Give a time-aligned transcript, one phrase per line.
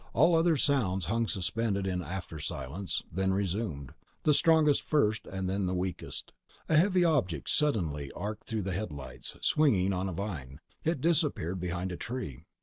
[0.13, 3.93] All other sounds hung suspended in after silence, then resumed:
[4.23, 6.33] the strongest first and then the weakest.
[6.67, 10.59] A heavy object suddenly arced through the headlights, swinging on a vine.
[10.83, 12.45] It disappeared behind a tree.